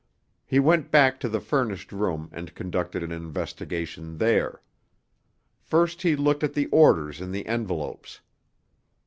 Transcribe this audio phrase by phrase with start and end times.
[0.47, 4.63] He went back to the furnished room and conducted an investigation there.
[5.59, 8.19] First he looked at the orders in the envelopes.